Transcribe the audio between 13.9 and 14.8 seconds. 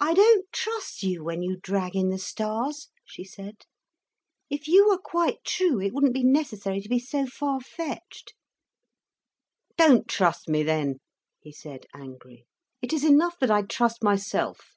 myself."